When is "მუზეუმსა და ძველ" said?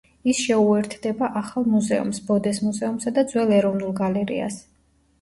2.67-3.57